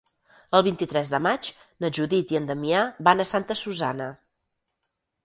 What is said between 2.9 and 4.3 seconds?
van a Santa Susanna.